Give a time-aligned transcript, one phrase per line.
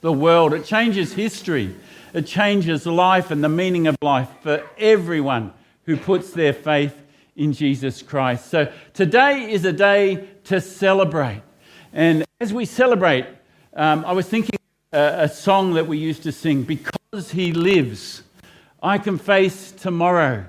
[0.00, 1.74] the world, it changes history,
[2.12, 5.52] it changes life and the meaning of life for everyone
[5.84, 6.94] who puts their faith
[7.36, 8.48] in Jesus Christ.
[8.50, 11.42] So today is a day to celebrate.
[11.92, 13.26] And as we celebrate,
[13.74, 14.58] um, I was thinking
[14.92, 18.22] a, a song that we used to sing Because He Lives,
[18.82, 20.46] I can face tomorrow.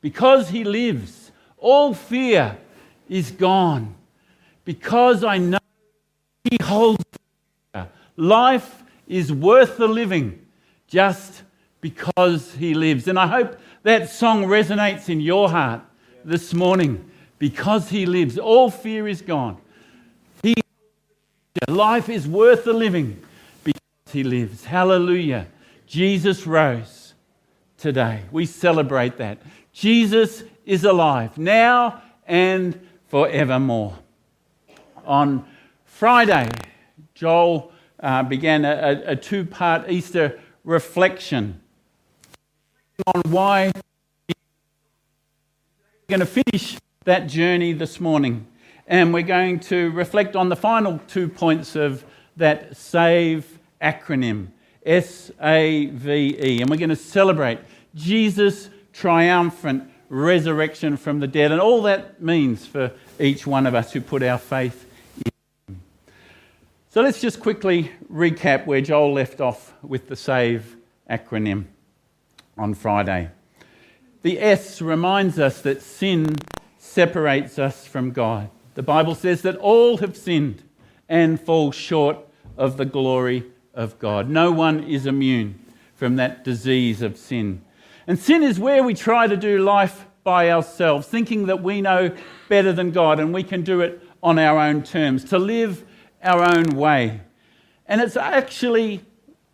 [0.00, 2.56] Because He lives, all fear
[3.08, 3.94] is gone.
[4.64, 5.58] Because I know
[6.50, 7.02] He holds
[8.16, 10.46] life is worth the living
[10.88, 11.42] just
[11.80, 13.08] because He lives.
[13.08, 15.82] And I hope that song resonates in your heart
[16.24, 17.10] this morning.
[17.38, 19.58] Because He lives, all fear is gone.
[20.42, 20.54] He,
[21.68, 23.22] life is worth the living
[23.62, 24.64] because He lives.
[24.64, 25.46] Hallelujah.
[25.86, 27.14] Jesus rose
[27.76, 28.22] today.
[28.32, 29.38] We celebrate that.
[29.72, 33.96] Jesus is alive now and forevermore.
[35.04, 35.46] On
[35.84, 36.48] Friday,
[37.14, 41.60] Joel uh, began a, a two part Easter reflection
[43.06, 43.72] on why
[44.28, 44.34] we're
[46.08, 48.46] going to finish that journey this morning.
[48.86, 52.04] And we're going to reflect on the final two points of
[52.36, 54.48] that SAVE acronym
[54.84, 56.60] S A V E.
[56.60, 57.58] And we're going to celebrate
[57.94, 63.92] Jesus' triumphant resurrection from the dead and all that means for each one of us
[63.92, 64.85] who put our faith
[66.96, 70.78] so let's just quickly recap where Joel left off with the SAVE
[71.10, 71.66] acronym
[72.56, 73.28] on Friday.
[74.22, 76.36] The S reminds us that sin
[76.78, 78.48] separates us from God.
[78.76, 80.62] The Bible says that all have sinned
[81.06, 82.16] and fall short
[82.56, 84.30] of the glory of God.
[84.30, 85.60] No one is immune
[85.96, 87.62] from that disease of sin.
[88.06, 92.16] And sin is where we try to do life by ourselves, thinking that we know
[92.48, 95.84] better than God and we can do it on our own terms, to live
[96.22, 97.20] our own way.
[97.86, 99.04] And it's actually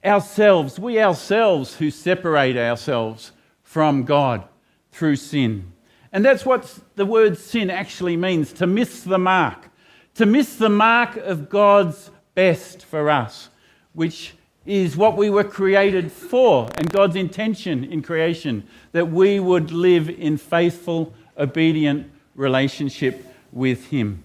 [0.05, 4.45] ourselves, we ourselves, who separate ourselves from God
[4.91, 5.73] through sin.
[6.12, 9.71] And that's what the word sin actually means to miss the mark,
[10.15, 13.49] to miss the mark of God's best for us,
[13.94, 14.34] which
[14.67, 20.09] is what we were created for and God's intention in creation, that we would live
[20.09, 24.23] in faithful, obedient relationship with Him.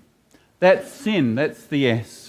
[0.59, 2.26] That's sin, that's the S.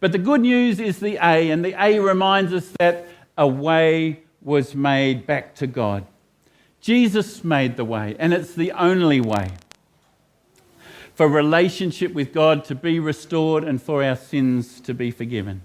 [0.00, 3.06] But the good news is the A, and the A reminds us that
[3.38, 6.06] a way was made back to God.
[6.80, 9.50] Jesus made the way, and it's the only way
[11.14, 15.62] for relationship with God to be restored and for our sins to be forgiven.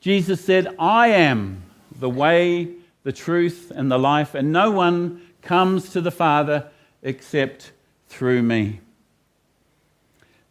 [0.00, 1.64] Jesus said, I am
[1.98, 2.70] the way,
[3.02, 6.68] the truth, and the life, and no one comes to the Father
[7.02, 7.72] except
[8.06, 8.80] through me.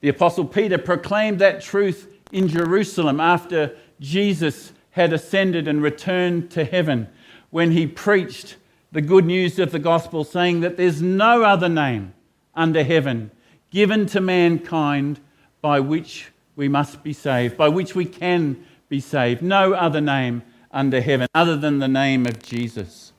[0.01, 6.65] The Apostle Peter proclaimed that truth in Jerusalem after Jesus had ascended and returned to
[6.65, 7.07] heaven
[7.49, 8.57] when he preached
[8.91, 12.13] the good news of the gospel, saying that there's no other name
[12.55, 13.31] under heaven
[13.69, 15.19] given to mankind
[15.61, 19.41] by which we must be saved, by which we can be saved.
[19.41, 20.41] No other name
[20.71, 23.13] under heaven other than the name of Jesus.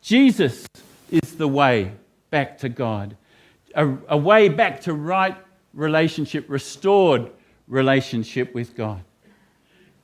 [0.00, 0.66] Jesus
[1.10, 1.92] is the way
[2.30, 3.16] back to God,
[3.74, 5.36] a, a way back to right
[5.72, 7.30] relationship, restored
[7.68, 9.02] relationship with God.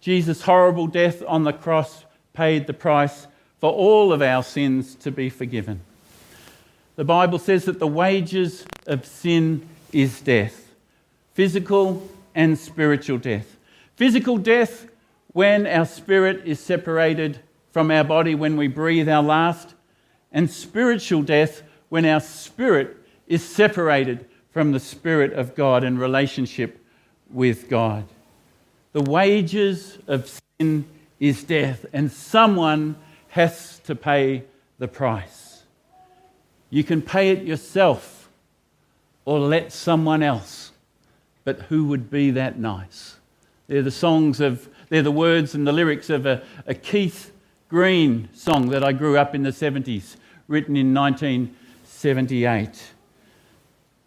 [0.01, 3.27] Jesus' horrible death on the cross paid the price
[3.59, 5.81] for all of our sins to be forgiven.
[6.97, 10.67] The Bible says that the wages of sin is death
[11.35, 13.57] physical and spiritual death.
[13.97, 14.87] Physical death
[15.29, 17.41] when our spirit is separated
[17.73, 19.75] from our body when we breathe our last,
[20.33, 22.97] and spiritual death when our spirit
[23.27, 26.80] is separated from the Spirit of God in relationship
[27.33, 28.05] with God.
[28.93, 30.87] The wages of sin
[31.19, 32.97] is death, and someone
[33.29, 34.45] has to pay
[34.79, 35.63] the price.
[36.71, 38.29] You can pay it yourself
[39.25, 40.73] or let someone else,
[41.45, 43.17] but who would be that nice?
[43.69, 47.33] They're the songs of, they're the words and the lyrics of a, a Keith
[47.69, 50.17] Green song that I grew up in the 70s,
[50.49, 52.93] written in 1978.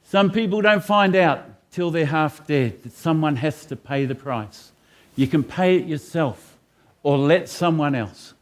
[0.03, 4.15] Some people don't find out till they're half dead that someone has to pay the
[4.15, 4.71] price.
[5.15, 6.57] You can pay it yourself
[7.01, 8.35] or let someone else,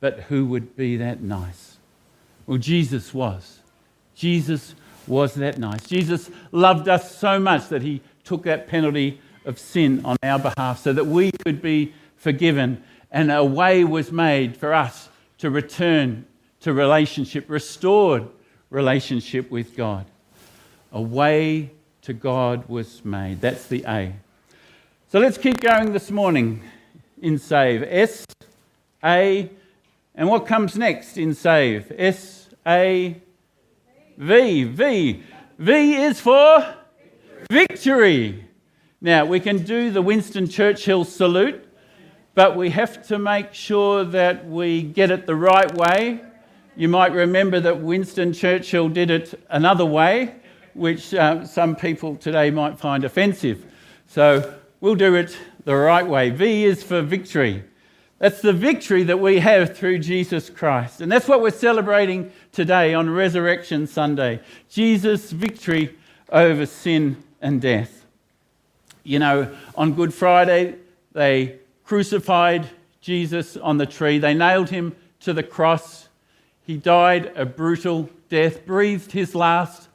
[0.00, 1.76] but who would be that nice?
[2.46, 3.60] Well, Jesus was.
[4.14, 4.74] Jesus
[5.06, 5.86] was that nice.
[5.86, 10.82] Jesus loved us so much that he took that penalty of sin on our behalf
[10.82, 15.08] so that we could be forgiven and a way was made for us
[15.38, 16.26] to return
[16.60, 18.28] to relationship, restored
[18.70, 20.06] relationship with God.
[20.92, 21.70] A way
[22.08, 23.38] to God was made.
[23.42, 24.14] That's the A.
[25.12, 26.62] So let's keep going this morning
[27.20, 27.82] in save.
[27.82, 28.24] S,
[29.04, 29.50] A,
[30.14, 31.92] and what comes next in save?
[31.98, 33.20] S, A,
[34.16, 34.64] V.
[34.64, 35.22] V.
[35.58, 36.76] V is for
[37.50, 38.42] victory.
[39.02, 41.62] Now, we can do the Winston Churchill salute,
[42.34, 46.22] but we have to make sure that we get it the right way.
[46.74, 50.36] You might remember that Winston Churchill did it another way,
[50.78, 53.64] which uh, some people today might find offensive.
[54.06, 56.30] So we'll do it the right way.
[56.30, 57.64] V is for victory.
[58.18, 61.00] That's the victory that we have through Jesus Christ.
[61.00, 65.96] And that's what we're celebrating today on Resurrection Sunday Jesus' victory
[66.30, 68.06] over sin and death.
[69.04, 70.76] You know, on Good Friday,
[71.12, 72.68] they crucified
[73.00, 76.08] Jesus on the tree, they nailed him to the cross.
[76.62, 79.87] He died a brutal death, breathed his last.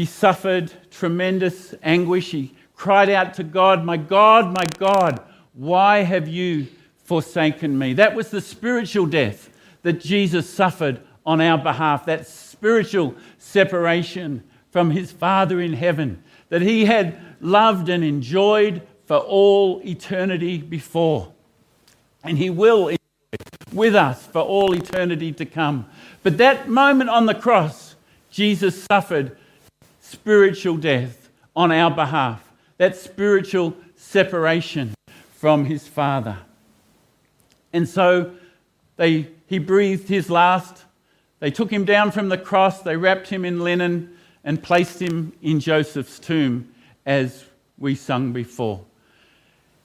[0.00, 2.30] He suffered tremendous anguish.
[2.30, 6.68] He cried out to God, My God, my God, why have you
[7.04, 7.92] forsaken me?
[7.92, 9.50] That was the spiritual death
[9.82, 16.62] that Jesus suffered on our behalf, that spiritual separation from his Father in heaven that
[16.62, 21.30] he had loved and enjoyed for all eternity before.
[22.24, 22.96] And he will enjoy
[23.70, 25.84] with us for all eternity to come.
[26.22, 27.96] But that moment on the cross,
[28.30, 29.36] Jesus suffered
[30.10, 34.92] spiritual death on our behalf, that spiritual separation
[35.36, 36.36] from his Father.
[37.72, 38.32] And so
[38.96, 40.84] they, he breathed his last.
[41.38, 45.32] They took him down from the cross, they wrapped him in linen and placed him
[45.42, 46.72] in Joseph's tomb,
[47.06, 47.44] as
[47.78, 48.84] we sung before.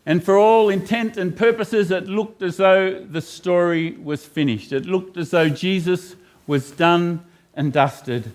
[0.05, 4.71] And for all intent and purposes, it looked as though the story was finished.
[4.71, 6.15] It looked as though Jesus
[6.47, 8.31] was done and dusted.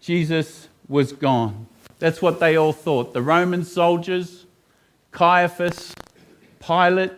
[0.00, 1.66] Jesus was gone.
[1.98, 3.14] That's what they all thought.
[3.14, 4.44] The Roman soldiers,
[5.10, 5.94] Caiaphas,
[6.58, 7.12] Pilate,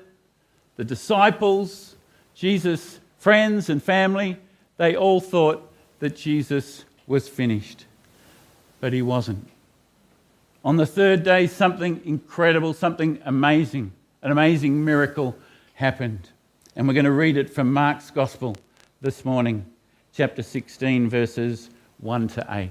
[0.76, 1.96] the disciples,
[2.36, 4.36] Jesus' friends and family,
[4.76, 7.86] they all thought that Jesus was finished
[8.82, 9.48] but he wasn't.
[10.64, 13.92] On the third day, something incredible, something amazing,
[14.22, 15.36] an amazing miracle
[15.75, 16.28] happened.
[16.75, 18.56] And we're going to read it from Mark's Gospel
[19.00, 19.64] this morning,
[20.12, 21.70] chapter 16, verses
[22.00, 22.70] 1 to 8.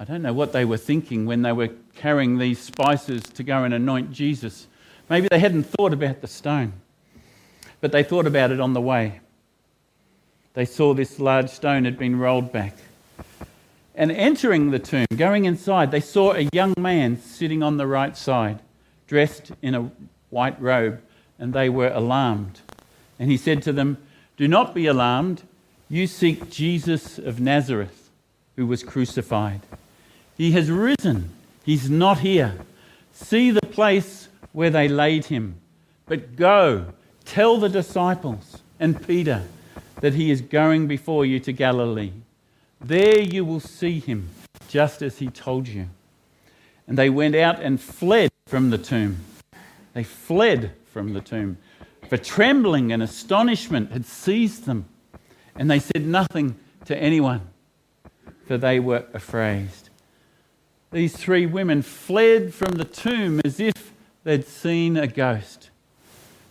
[0.00, 3.64] I don't know what they were thinking when they were carrying these spices to go
[3.64, 4.66] and anoint Jesus.
[5.10, 6.72] Maybe they hadn't thought about the stone,
[7.82, 9.20] but they thought about it on the way.
[10.54, 12.78] They saw this large stone had been rolled back.
[13.94, 18.16] And entering the tomb, going inside, they saw a young man sitting on the right
[18.16, 18.60] side,
[19.06, 19.90] dressed in a
[20.30, 21.02] white robe,
[21.38, 22.60] and they were alarmed.
[23.18, 23.98] And he said to them,
[24.38, 25.42] Do not be alarmed.
[25.90, 28.08] You seek Jesus of Nazareth,
[28.56, 29.60] who was crucified.
[30.40, 31.28] He has risen.
[31.66, 32.54] He's not here.
[33.12, 35.56] See the place where they laid him.
[36.06, 36.94] But go,
[37.26, 39.42] tell the disciples and Peter
[39.96, 42.12] that he is going before you to Galilee.
[42.80, 44.30] There you will see him,
[44.66, 45.90] just as he told you.
[46.88, 49.18] And they went out and fled from the tomb.
[49.92, 51.58] They fled from the tomb,
[52.08, 54.86] for trembling and astonishment had seized them.
[55.54, 56.56] And they said nothing
[56.86, 57.42] to anyone,
[58.46, 59.68] for they were afraid.
[60.92, 63.92] These three women fled from the tomb as if
[64.24, 65.70] they'd seen a ghost.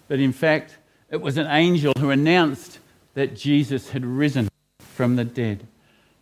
[0.08, 0.78] but in fact,
[1.12, 2.80] it was an angel who announced
[3.14, 4.48] that Jesus had risen
[4.80, 5.68] from the dead.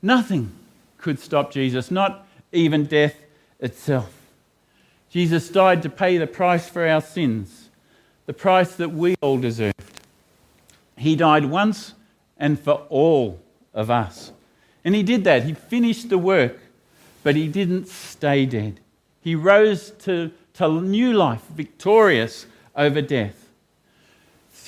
[0.02, 0.52] Nothing
[0.98, 3.16] could stop Jesus, not even death
[3.60, 4.14] itself.
[5.10, 7.70] Jesus died to pay the price for our sins,
[8.26, 9.74] the price that we all deserved.
[10.98, 11.94] He died once
[12.38, 13.40] and for all
[13.74, 14.32] of us.
[14.84, 15.44] And he did that.
[15.44, 16.60] He finished the work,
[17.28, 18.80] but he didn't stay dead.
[19.20, 23.50] He rose to, to new life, victorious over death.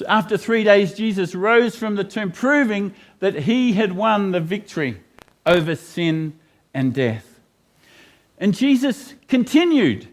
[0.06, 5.00] After three days, Jesus rose from the tomb, proving that he had won the victory
[5.46, 6.38] over sin
[6.74, 7.40] and death.
[8.38, 10.10] And Jesus continued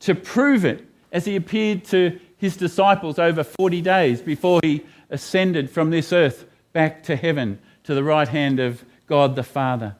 [0.00, 5.70] to prove it as he appeared to his disciples over 40 days before he ascended
[5.70, 9.96] from this earth back to heaven to the right hand of God the Father.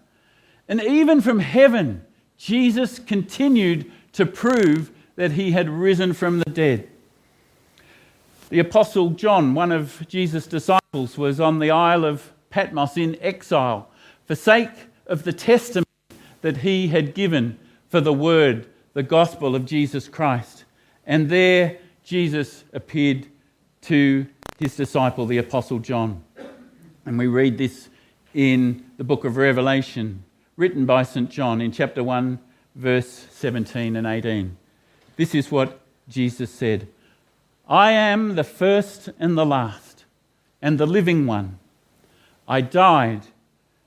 [0.68, 2.04] And even from heaven,
[2.36, 6.88] Jesus continued to prove that he had risen from the dead.
[8.48, 13.90] The Apostle John, one of Jesus' disciples, was on the Isle of Patmos in exile
[14.24, 14.70] for sake
[15.06, 15.86] of the testimony
[16.42, 17.58] that he had given
[17.88, 20.64] for the word, the gospel of Jesus Christ.
[21.06, 23.26] And there Jesus appeared
[23.82, 24.26] to
[24.58, 26.22] his disciple, the Apostle John.
[27.04, 27.88] And we read this
[28.34, 30.22] in the book of Revelation,
[30.56, 31.30] written by St.
[31.30, 32.38] John in chapter 1,
[32.74, 34.56] verse 17 and 18.
[35.16, 36.88] This is what Jesus said
[37.68, 40.04] I am the first and the last,
[40.62, 41.58] and the living one.
[42.48, 43.22] I died,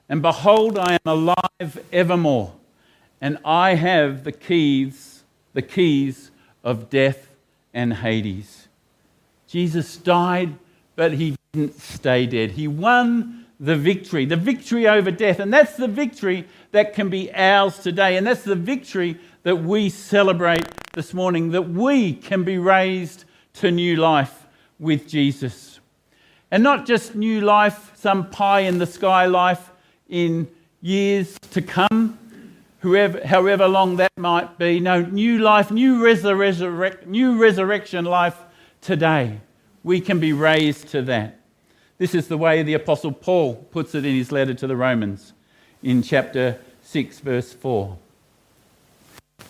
[0.08, 2.54] and behold, I am alive evermore,
[3.22, 5.24] and I have the keys,
[5.54, 6.30] the keys
[6.64, 7.30] of death
[7.74, 8.68] and Hades.
[9.48, 10.56] Jesus died,
[10.96, 12.52] but he didn't stay dead.
[12.52, 15.40] He won the victory, the victory over death.
[15.40, 18.18] And that's the victory that can be ours today.
[18.18, 23.72] And that's the victory that we celebrate this morning, that we can be raised to
[23.72, 24.48] new life
[24.80, 25.80] with Jesus.
[26.52, 29.72] And not just new life, some pie in the sky life
[30.08, 30.50] in
[30.82, 32.18] years to come,
[32.80, 34.80] whoever, however long that might be.
[34.80, 38.38] No, new life, new, resurrect, new resurrection life
[38.82, 39.42] today.
[39.84, 41.39] We can be raised to that.
[42.00, 45.34] This is the way the Apostle Paul puts it in his letter to the Romans
[45.84, 47.98] in chapter 6, verse 4.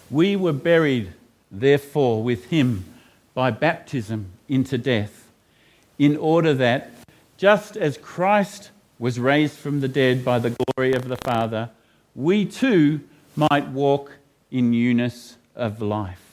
[0.09, 1.13] We were buried,
[1.51, 2.85] therefore, with him
[3.35, 5.29] by baptism into death,
[5.99, 6.91] in order that,
[7.37, 11.69] just as Christ was raised from the dead by the glory of the Father,
[12.15, 13.01] we too
[13.35, 14.13] might walk
[14.49, 16.28] in newness of life.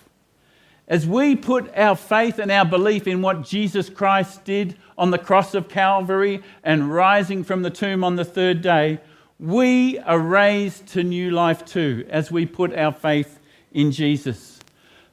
[0.89, 5.19] As we put our faith and our belief in what Jesus Christ did on the
[5.19, 9.01] cross of Calvary and rising from the tomb on the third day,
[9.41, 13.41] we are raised to new life too as we put our faith
[13.73, 14.61] in Jesus.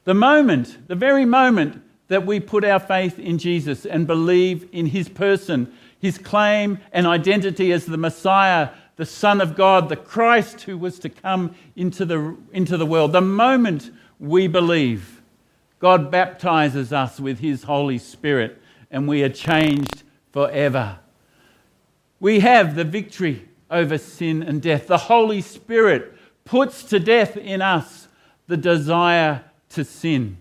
[0.04, 4.86] The moment, the very moment that we put our faith in Jesus and believe in
[4.86, 10.62] his person, his claim and identity as the Messiah, the Son of God, the Christ
[10.62, 13.90] who was to come into the, into the world, the moment
[14.20, 15.22] we believe,
[15.84, 18.58] God baptizes us with His Holy Spirit
[18.90, 20.98] and we are changed forever.
[22.18, 24.86] We have the victory over sin and death.
[24.86, 26.14] The Holy Spirit
[26.46, 28.08] puts to death in us
[28.46, 30.38] the desire to sin.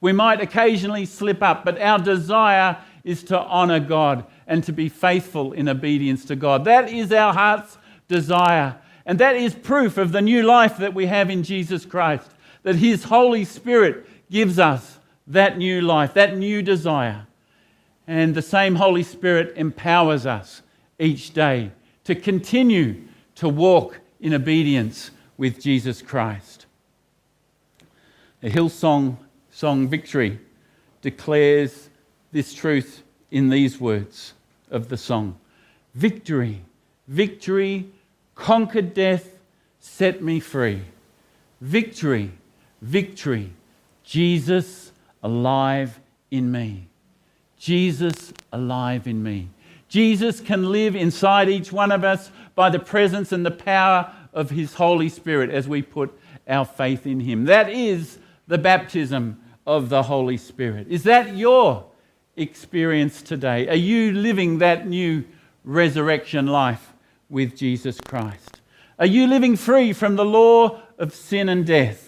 [0.00, 4.88] We might occasionally slip up, but our desire is to honor God and to be
[4.88, 6.64] faithful in obedience to God.
[6.64, 8.76] That is our heart's desire.
[9.06, 12.28] And that is proof of the new life that we have in Jesus Christ,
[12.64, 17.26] that His Holy Spirit gives us that new life, that new desire.
[18.06, 20.62] And the same Holy Spirit empowers us
[20.98, 21.70] each day
[22.04, 23.02] to continue
[23.36, 26.66] to walk in obedience with Jesus Christ.
[28.40, 29.18] The Hillsong
[29.50, 30.38] song Victory
[31.02, 31.90] declares
[32.32, 34.34] this truth in these words
[34.70, 35.38] of the song
[35.94, 36.62] Victory,
[37.08, 37.90] victory,
[38.34, 39.38] conquered death,
[39.80, 40.82] set me free.
[41.60, 42.30] Victory,
[42.80, 43.52] victory,
[44.08, 44.90] Jesus
[45.22, 46.00] alive
[46.30, 46.88] in me.
[47.58, 49.50] Jesus alive in me.
[49.90, 54.48] Jesus can live inside each one of us by the presence and the power of
[54.48, 57.44] His Holy Spirit as we put our faith in Him.
[57.44, 60.86] That is the baptism of the Holy Spirit.
[60.88, 61.84] Is that your
[62.34, 63.68] experience today?
[63.68, 65.22] Are you living that new
[65.64, 66.94] resurrection life
[67.28, 68.62] with Jesus Christ?
[68.98, 72.07] Are you living free from the law of sin and death?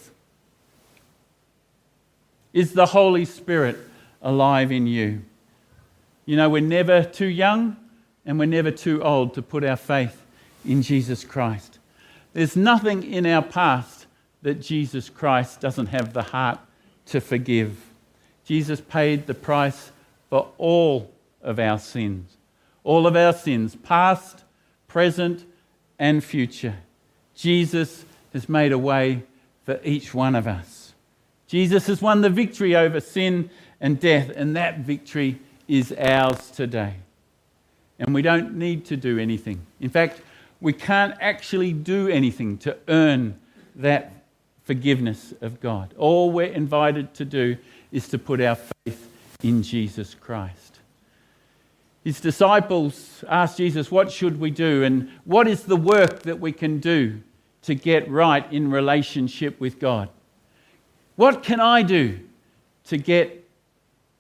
[2.52, 3.76] Is the Holy Spirit
[4.22, 5.22] alive in you?
[6.26, 7.76] You know, we're never too young
[8.26, 10.24] and we're never too old to put our faith
[10.64, 11.78] in Jesus Christ.
[12.32, 14.06] There's nothing in our past
[14.42, 16.58] that Jesus Christ doesn't have the heart
[17.06, 17.76] to forgive.
[18.44, 19.92] Jesus paid the price
[20.28, 21.10] for all
[21.42, 22.36] of our sins.
[22.84, 24.44] All of our sins, past,
[24.88, 25.44] present,
[25.98, 26.76] and future.
[27.34, 29.22] Jesus has made a way
[29.64, 30.79] for each one of us.
[31.50, 36.94] Jesus has won the victory over sin and death, and that victory is ours today.
[37.98, 39.66] And we don't need to do anything.
[39.80, 40.20] In fact,
[40.60, 43.36] we can't actually do anything to earn
[43.74, 44.12] that
[44.62, 45.92] forgiveness of God.
[45.98, 47.56] All we're invited to do
[47.90, 49.10] is to put our faith
[49.42, 50.78] in Jesus Christ.
[52.04, 54.84] His disciples asked Jesus, What should we do?
[54.84, 57.20] And what is the work that we can do
[57.62, 60.10] to get right in relationship with God?
[61.16, 62.20] What can I do
[62.84, 63.44] to get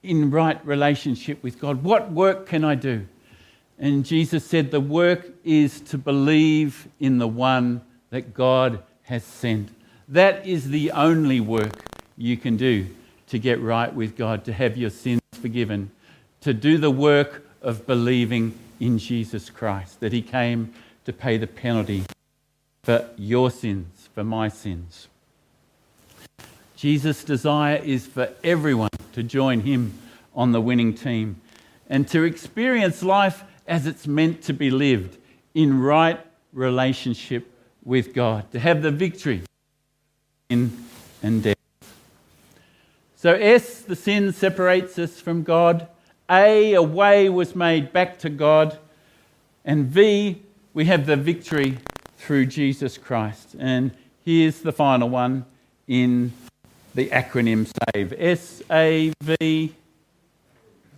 [0.02, 1.82] in right relationship with God?
[1.82, 3.06] What work can I do?
[3.78, 7.80] And Jesus said, The work is to believe in the one
[8.10, 9.70] that God has sent.
[10.08, 11.82] That is the only work
[12.16, 12.86] you can do
[13.28, 15.90] to get right with God, to have your sins forgiven,
[16.42, 21.46] to do the work of believing in Jesus Christ, that He came to pay the
[21.46, 22.04] penalty
[22.82, 25.08] for your sins, for my sins.
[26.80, 29.92] Jesus' desire is for everyone to join Him
[30.34, 31.38] on the winning team
[31.90, 35.18] and to experience life as it's meant to be lived
[35.52, 36.18] in right
[36.54, 37.52] relationship
[37.84, 39.42] with God, to have the victory
[40.48, 40.72] in
[41.22, 41.58] and death.
[43.14, 45.86] So, S, the sin separates us from God.
[46.30, 48.78] A, a way was made back to God.
[49.66, 50.40] And V,
[50.72, 51.76] we have the victory
[52.16, 53.54] through Jesus Christ.
[53.58, 53.90] And
[54.24, 55.44] here's the final one
[55.86, 56.32] in
[56.94, 59.74] the acronym SAVE S A V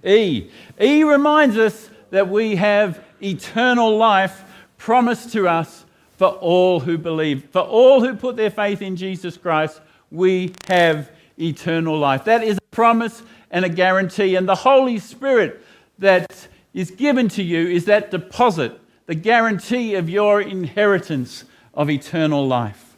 [0.04, 0.50] E.
[0.80, 4.42] E reminds us that we have eternal life
[4.78, 5.84] promised to us
[6.16, 7.44] for all who believe.
[7.50, 9.80] For all who put their faith in Jesus Christ,
[10.11, 12.25] we have eternal life.
[12.25, 14.34] That is a promise and a guarantee.
[14.34, 15.64] And the Holy Spirit
[15.99, 22.47] that is given to you is that deposit, the guarantee of your inheritance of eternal
[22.47, 22.97] life.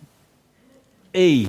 [1.13, 1.47] E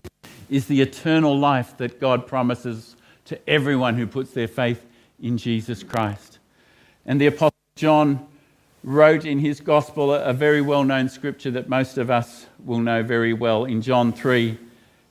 [0.50, 4.86] is the eternal life that God promises to everyone who puts their faith
[5.22, 6.40] in Jesus Christ.
[7.06, 8.28] And the Apostle John
[8.84, 13.02] wrote in his gospel a very well known scripture that most of us will know
[13.02, 14.60] very well in John 3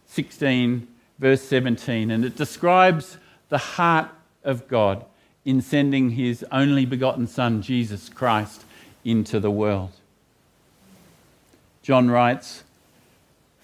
[0.07, 0.87] 16,
[1.19, 2.11] verse 17.
[2.13, 3.19] And it describes
[3.49, 4.11] the heart
[4.45, 5.05] of God
[5.45, 8.65] in sending his only begotten Son, Jesus Christ,
[9.05, 9.91] into the world.
[11.83, 12.63] John writes,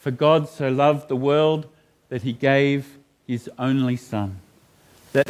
[0.01, 1.67] For God so loved the world
[2.09, 4.41] that he gave his only Son,
[5.13, 5.29] that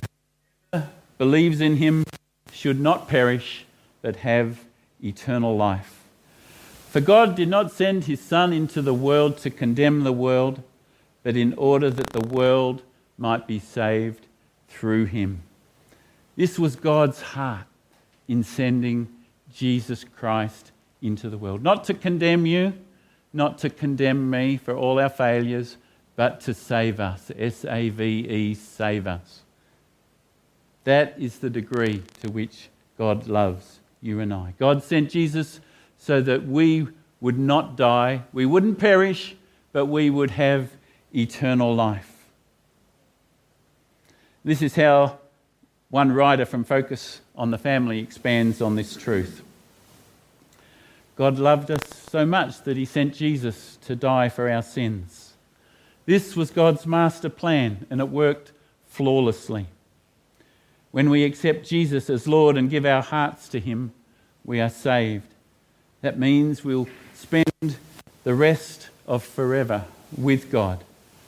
[0.73, 2.05] whoever believes in him
[2.53, 3.67] should not perish,
[4.01, 4.61] but have
[5.03, 6.05] eternal life.
[6.89, 10.63] For God did not send his Son into the world to condemn the world,
[11.25, 12.83] but in order that the world
[13.19, 14.29] might be saved
[14.69, 15.43] through him.
[16.37, 17.67] This was God's heart
[18.29, 19.09] in sending
[19.53, 20.71] Jesus Christ
[21.03, 21.61] into the world.
[21.61, 22.73] Not to condemn you,
[23.33, 25.77] not to condemn me for all our failures,
[26.17, 27.31] but to save us.
[27.37, 29.41] S A V E, save us.
[30.85, 34.55] That is the degree to which God loves you and I.
[34.59, 35.61] God sent Jesus
[35.99, 36.89] so that we
[37.21, 39.37] would not die, we wouldn't perish,
[39.73, 40.71] but we would have
[41.15, 42.17] eternal life.
[44.45, 45.19] This is how
[45.91, 49.43] one writer from Focus on the Family expands on this truth.
[51.21, 55.35] God loved us so much that he sent Jesus to die for our sins.
[56.07, 58.53] This was God's master plan, and it worked
[58.87, 59.67] flawlessly.
[60.93, 63.93] When we accept Jesus as Lord and give our hearts to him,
[64.47, 65.35] we are saved.
[66.01, 67.77] That means we'll spend
[68.25, 69.85] the rest of forever
[70.17, 70.83] with God,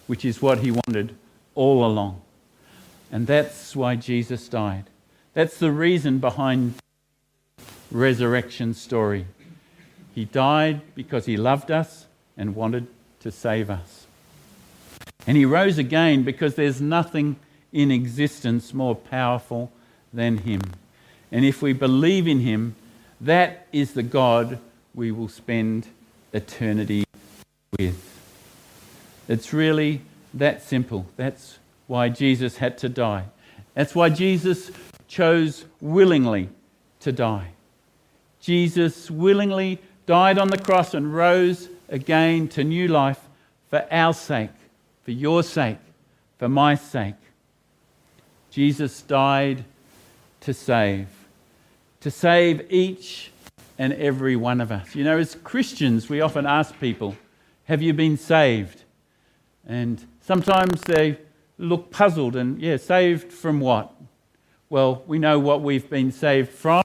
[0.07, 1.15] which is what he wanted
[1.55, 2.23] all along.
[3.11, 4.85] And that's why Jesus died.
[5.35, 6.77] That's the reason behind
[7.91, 9.27] resurrection story.
[10.15, 12.87] He died because he loved us and wanted
[13.21, 14.07] to save us.
[15.27, 17.37] And he rose again because there's nothing
[17.73, 19.73] in existence more powerful
[20.13, 20.61] than him.
[21.31, 22.75] And if we believe in him,
[23.21, 24.59] that is the God
[24.95, 25.87] we will spend
[26.33, 27.05] eternity
[27.79, 27.99] with.
[29.29, 30.03] It's really
[30.35, 31.07] that simple.
[31.17, 33.25] That's why Jesus had to die.
[33.75, 34.71] That's why Jesus
[35.09, 36.49] chose willingly
[37.01, 37.49] to die.
[38.41, 43.21] Jesus willingly died on the cross and rose again to new life
[43.69, 44.51] for our sake,
[45.05, 45.79] for your sake,
[46.39, 47.15] for my sake.
[48.51, 49.65] Jesus died
[50.41, 51.09] to save,
[52.01, 53.31] to save each
[53.79, 54.95] and every one of us.
[54.95, 57.17] You know, as Christians, we often ask people,
[57.65, 58.83] Have you been saved?
[59.67, 61.19] And sometimes they
[61.59, 63.93] look puzzled and, yeah, saved from what?
[64.69, 66.83] Well, we know what we've been saved from,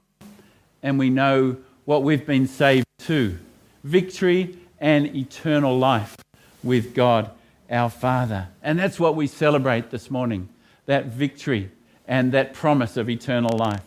[0.82, 1.56] and we know
[1.88, 3.38] what we've been saved to
[3.82, 6.14] victory and eternal life
[6.62, 7.30] with God
[7.70, 8.48] our Father.
[8.62, 10.50] And that's what we celebrate this morning
[10.84, 11.70] that victory
[12.06, 13.80] and that promise of eternal life.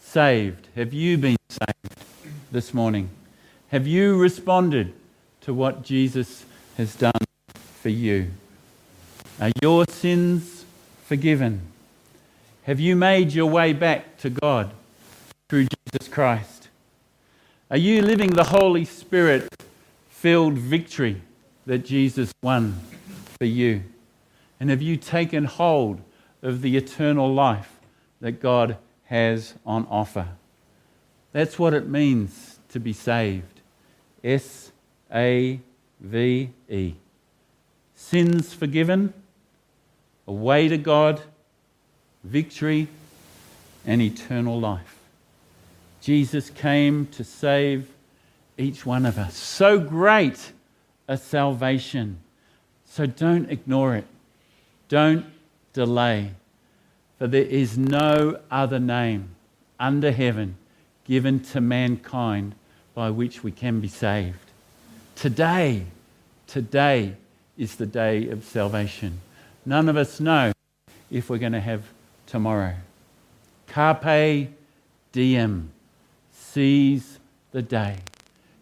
[0.00, 0.68] Saved.
[0.76, 2.06] Have you been saved
[2.50, 3.10] this morning?
[3.68, 4.94] Have you responded
[5.42, 6.46] to what Jesus
[6.78, 7.20] has done
[7.52, 8.30] for you?
[9.38, 10.64] Are your sins
[11.04, 11.60] forgiven?
[12.62, 14.72] Have you made your way back to God
[15.92, 16.68] Jesus Christ?
[17.68, 19.48] Are you living the Holy Spirit
[20.08, 21.20] filled victory
[21.66, 22.78] that Jesus won
[23.38, 23.82] for you?
[24.60, 26.00] And have you taken hold
[26.42, 27.80] of the eternal life
[28.20, 28.76] that God
[29.06, 30.28] has on offer?
[31.32, 33.60] That's what it means to be saved.
[34.22, 34.70] S
[35.12, 35.58] A
[36.00, 36.94] V E.
[37.96, 39.12] Sins forgiven,
[40.28, 41.22] a way to God,
[42.22, 42.86] victory,
[43.84, 44.99] and eternal life.
[46.00, 47.90] Jesus came to save
[48.56, 49.36] each one of us.
[49.36, 50.52] So great
[51.08, 52.18] a salvation.
[52.86, 54.06] So don't ignore it.
[54.88, 55.26] Don't
[55.72, 56.32] delay.
[57.18, 59.30] For there is no other name
[59.78, 60.56] under heaven
[61.04, 62.54] given to mankind
[62.94, 64.38] by which we can be saved.
[65.16, 65.84] Today,
[66.46, 67.16] today
[67.58, 69.20] is the day of salvation.
[69.66, 70.52] None of us know
[71.10, 71.82] if we're going to have
[72.26, 72.74] tomorrow.
[73.66, 74.48] Carpe
[75.12, 75.70] diem.
[76.52, 77.20] Seize
[77.52, 77.98] the day.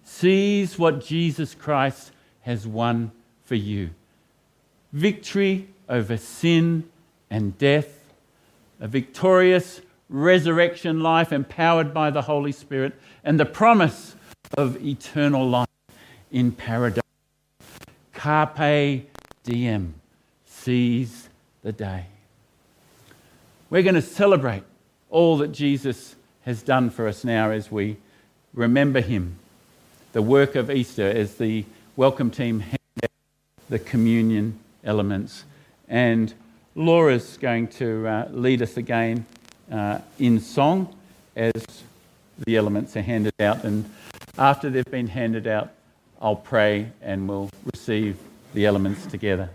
[0.05, 3.12] Seize what Jesus Christ has won
[3.44, 3.90] for you.
[4.92, 6.85] Victory over sin
[7.31, 8.12] and death,
[8.79, 12.92] a victorious resurrection life empowered by the Holy Spirit,
[13.24, 14.16] and the promise
[14.59, 15.68] of eternal life
[16.31, 17.03] in paradise.
[18.12, 19.07] Carpe
[19.44, 19.94] diem.
[20.44, 21.31] Seize
[21.62, 22.05] the day.
[23.70, 24.64] We're going to celebrate
[25.09, 26.16] all that Jesus
[26.49, 27.95] has done for us now as we
[28.55, 29.39] remember him.
[30.13, 33.11] The work of Easter as the welcome team hand out
[33.69, 35.45] the communion elements.
[35.91, 36.33] And
[36.75, 39.27] Laura's going to uh, lead us again
[39.71, 40.97] uh, in song
[41.37, 41.53] as
[42.39, 43.65] the elements are handed out.
[43.65, 43.85] And
[44.39, 45.69] after they've been handed out,
[46.19, 48.17] I'll pray and we'll receive
[48.55, 49.51] the elements together.